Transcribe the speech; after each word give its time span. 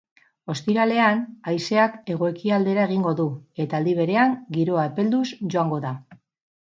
Ostiralean, 0.51 1.19
haizeak 1.51 1.99
hego-ekialdera 2.13 2.87
egingo 2.89 3.13
du 3.21 3.27
eta 3.67 3.81
aldi 3.81 3.93
berean 4.01 4.35
giroa 4.59 4.87
epelduz 4.93 5.27
joango 5.55 5.81
da. 5.89 5.93